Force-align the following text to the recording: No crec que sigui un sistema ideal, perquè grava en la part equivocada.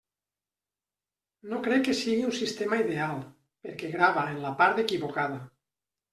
No 1.51 1.59
crec 1.67 1.83
que 1.87 1.95
sigui 1.99 2.23
un 2.31 2.33
sistema 2.39 2.81
ideal, 2.85 3.21
perquè 3.69 3.93
grava 3.99 4.27
en 4.33 4.43
la 4.49 4.57
part 4.65 4.83
equivocada. 4.87 5.41